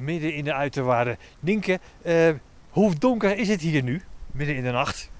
[0.00, 1.16] midden in de uiterwaarden.
[1.40, 2.28] Nienke, eh,
[2.70, 4.02] hoe donker is het hier nu,
[4.32, 5.10] midden in de nacht?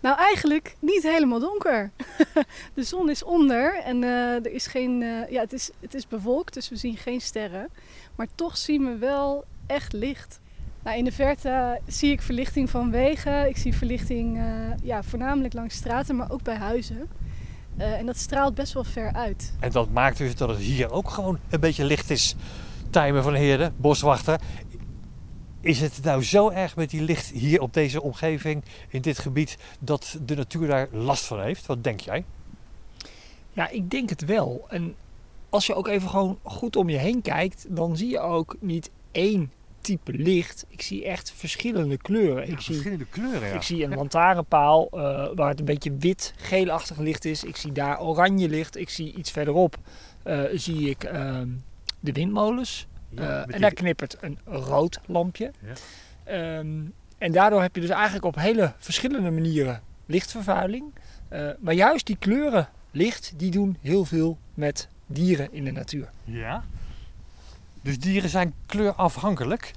[0.00, 1.90] Nou, eigenlijk niet helemaal donker.
[2.74, 6.08] de zon is onder en eh, er is geen, eh, ja, het, is, het is
[6.08, 7.68] bewolkt, dus we zien geen sterren.
[8.14, 10.40] Maar toch zien we wel echt licht.
[10.82, 13.48] Nou, in de verte zie ik verlichting van wegen.
[13.48, 14.40] Ik zie verlichting
[14.82, 17.08] ja, voornamelijk langs straten, maar ook bij huizen.
[17.76, 19.52] En dat straalt best wel ver uit.
[19.60, 22.36] En dat maakt dus dat het hier ook gewoon een beetje licht is.
[22.94, 24.40] Tijmen van Heerden, boswachter.
[25.60, 29.56] Is het nou zo erg met die licht hier op deze omgeving, in dit gebied,
[29.80, 31.66] dat de natuur daar last van heeft?
[31.66, 32.24] Wat denk jij?
[33.52, 34.64] Ja, ik denk het wel.
[34.68, 34.94] En
[35.48, 38.90] als je ook even gewoon goed om je heen kijkt, dan zie je ook niet
[39.12, 40.64] één type licht.
[40.68, 42.42] Ik zie echt verschillende kleuren.
[42.42, 43.54] ik, zie, verschillende kleuren, ja.
[43.54, 45.00] ik zie een lantaarnpaal eh,
[45.34, 47.44] waar het een beetje wit-geelachtig licht is.
[47.44, 48.76] Ik zie daar oranje licht.
[48.76, 49.76] Ik zie iets verderop
[50.22, 51.48] eh, zie ik ehm,
[52.04, 52.86] de windmolens.
[53.16, 55.50] Ja, Eh, en daar knippert een rood lampje.
[55.60, 55.72] Ja.
[56.24, 56.68] Ehm,
[57.18, 60.84] en daardoor heb je dus eigenlijk op hele verschillende manieren lichtvervuiling.
[61.28, 66.10] Eh, maar juist die kleuren licht, die doen heel veel met dieren in de natuur.
[66.24, 66.64] Ja.
[67.82, 69.72] Dus dieren zijn kleurafhankelijk.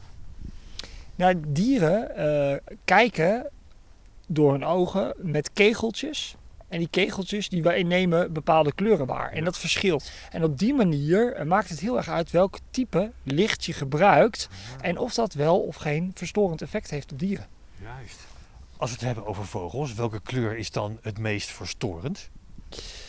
[1.16, 3.50] Nou, dieren eh, kijken
[4.28, 6.36] door hun ogen met kegeltjes.
[6.68, 9.32] En die kegeltjes die wij nemen bepaalde kleuren waar.
[9.32, 10.12] En dat verschilt.
[10.32, 14.50] En op die manier eh, maakt het heel erg uit welk type licht je gebruikt.
[14.82, 17.48] En of dat wel of geen verstorend effect heeft op dieren.
[17.82, 18.20] Juist.
[18.78, 22.30] Als we het hebben over vogels, welke kleur is dan het meest verstorend?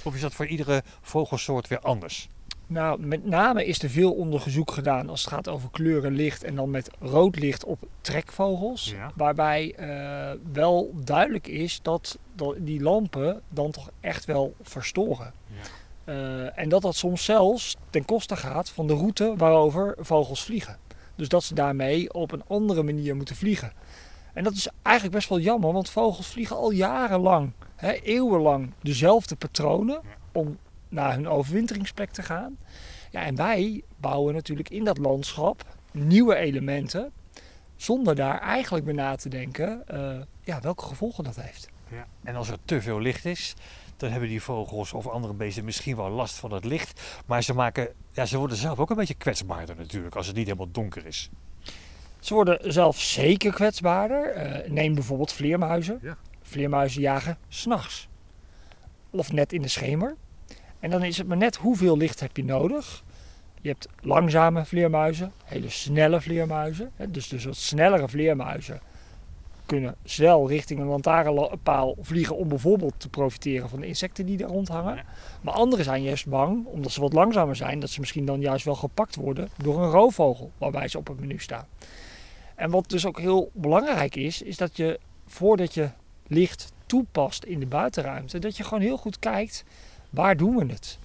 [0.03, 2.29] Of is dat voor iedere vogelsoort weer anders?
[2.71, 6.55] Nou, met name is er veel onderzoek gedaan als het gaat over kleuren licht en
[6.55, 8.91] dan met rood licht op trekvogels.
[8.91, 9.13] Ja.
[9.15, 15.33] Waarbij eh, wel duidelijk is dat, dat die lampen dan toch echt wel verstoren.
[16.05, 20.79] Eh, en dat dat soms zelfs ten koste gaat van de route waarover vogels vliegen.
[21.15, 23.73] Dus dat ze daarmee op een andere manier moeten vliegen.
[24.33, 29.37] En dat is eigenlijk best wel jammer, want vogels vliegen al jarenlang, hè, eeuwenlang, dezelfde
[29.37, 30.01] patronen
[30.33, 32.57] om naar hun overwinteringsplek te gaan.
[33.11, 37.13] Ja, en wij bouwen natuurlijk in dat landschap nieuwe elementen,
[37.77, 41.69] zonder daar eigenlijk bij na te denken eh, ja, welke gevolgen dat heeft.
[41.91, 42.07] Ja.
[42.25, 43.55] En als er te veel licht is,
[43.97, 47.23] dan hebben die vogels of andere beesten misschien wel last van het licht.
[47.27, 50.47] Maar ze, maken, ja, ze worden zelf ook een beetje kwetsbaarder natuurlijk als het niet
[50.47, 51.31] helemaal donker is.
[52.21, 54.31] Ze worden zelf zeker kwetsbaarder.
[54.33, 55.99] Eh, neem bijvoorbeeld vleermuizen.
[56.03, 56.17] Ja.
[56.43, 58.09] Vleermuizen jagen s'nachts.
[59.11, 60.17] Of net in de schemer.
[60.81, 63.03] En dan is het maar net hoeveel licht heb je nodig.
[63.61, 66.91] Je hebt langzame vleermuizen, hele snelle vleermuizen.
[67.09, 68.81] Dus, dus wat snellere vleermuizen
[69.69, 74.49] kunnen snel richting een lantaarnpaal vliegen om bijvoorbeeld te profiteren van de insecten die er
[74.49, 75.05] rondhangen.
[75.41, 78.65] Maar anderen zijn juist bang, omdat ze wat langzamer zijn, dat ze misschien dan juist
[78.65, 81.67] wel gepakt worden door een roofvogel waarbij ze op het menu staan.
[82.55, 85.89] En wat dus ook heel belangrijk is, is dat je voordat je
[86.27, 89.65] licht toepast in de buitenruimte, dat je gewoon heel goed kijkt
[90.11, 90.99] waar doen we het.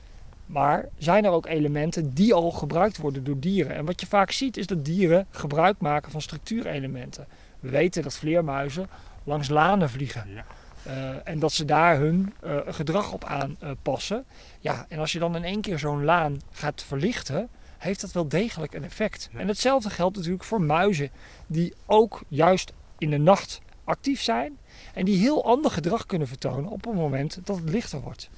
[0.46, 3.76] Maar zijn er ook elementen die al gebruikt worden door dieren?
[3.76, 7.28] En wat je vaak ziet is dat dieren gebruik maken van structuurelementen.
[7.60, 8.90] We weten dat vleermuizen
[9.24, 10.30] langs lanen vliegen.
[10.30, 10.46] Ja.
[10.84, 14.26] Eh, en dat ze daar hun eh, gedrag op aanpassen.
[14.60, 18.28] ja, en als je dan in één keer zo'n laan gaat verlichten, heeft dat wel
[18.28, 19.30] degelijk een effect.
[19.32, 19.40] Ja.
[19.40, 21.10] En hetzelfde geldt natuurlijk voor muizen,
[21.48, 24.58] die ook juist in de nacht actief zijn.
[24.94, 28.30] En die heel ander gedrag kunnen vertonen op het moment dat het lichter wordt.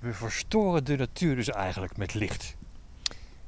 [0.00, 2.56] We verstoren de natuur dus eigenlijk met licht.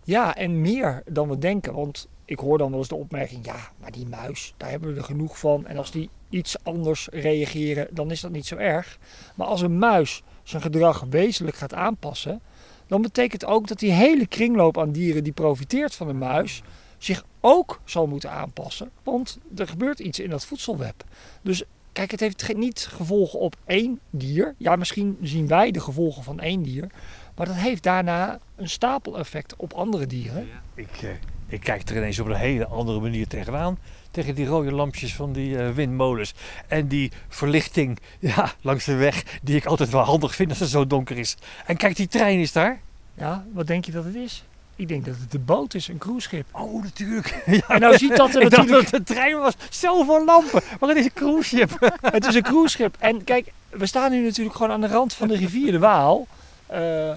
[0.04, 1.74] Ja, en meer dan we denken.
[1.74, 4.98] Want ik hoor dan wel eens de opmerking: ja, maar die muis, daar hebben we
[4.98, 5.66] er genoeg van.
[5.66, 8.98] En als die iets anders reageren, dan is dat niet zo erg.
[9.34, 12.40] Maar als een muis zijn gedrag wezenlijk gaat aanpassen,
[12.86, 16.62] dan betekent ook dat die hele kringloop aan dieren die profiteert van de muis
[16.98, 18.90] zich ook zal moeten aanpassen.
[19.02, 21.04] Want er gebeurt iets in dat voedselweb.
[21.42, 24.54] Dus kijk, het heeft niet gevolgen op één dier.
[24.58, 26.86] Ja, misschien zien wij de gevolgen van één dier.
[27.34, 30.48] Maar dat heeft daarna een stapeleffect op andere dieren.
[30.74, 31.10] Ik, eh,
[31.48, 33.78] ik kijk er ineens op een hele andere manier tegenaan.
[34.10, 36.34] Tegen die rode lampjes van die eh, windmolens.
[36.68, 40.68] En die verlichting ja, langs de weg, die ik altijd wel handig vind als het
[40.68, 41.36] zo donker is.
[41.66, 42.80] En kijk, die trein is daar.
[43.14, 44.44] Ja, wat denk je dat het is?
[44.82, 46.46] Ik denk dat het de boot is, een cruiseschip.
[46.52, 47.42] Oh, natuurlijk.
[47.46, 48.70] Ja, En nou ziet dat er natuurlijk...
[48.70, 49.54] dat het een trein was.
[49.68, 50.60] Stel voor lampen.
[50.80, 51.70] Maar het is een cruiseschip.
[52.02, 52.96] Het is een cruiseschip.
[52.98, 56.26] En kijk, we staan nu natuurlijk gewoon aan de rand van de rivier de Waal.
[56.66, 57.10] Eh,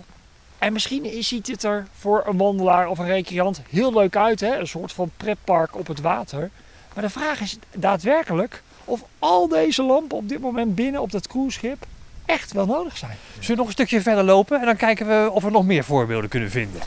[0.57, 4.39] en misschien is- ziet het er voor een wandelaar of een recreant heel leuk uit.
[4.39, 4.57] Hè?
[4.59, 6.49] Een soort van pretpark op het water.
[6.93, 11.27] Maar de vraag is daadwerkelijk of al deze lampen op dit moment binnen op dat
[11.27, 11.85] cruiseschip
[12.25, 13.17] echt wel nodig zijn.
[13.33, 15.83] Zullen we nog een stukje verder lopen en dan kijken we of we nog meer
[15.83, 16.81] voorbeelden kunnen vinden.